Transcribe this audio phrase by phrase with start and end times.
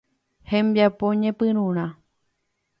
[0.49, 1.85] Hembiapo ñepyrũrã.